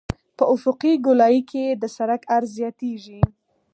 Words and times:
په 0.37 0.43
افقي 0.55 0.93
ګولایي 1.05 1.41
کې 1.51 1.65
د 1.81 1.83
سرک 1.95 2.21
عرض 2.35 2.49
زیاتیږي 2.59 3.21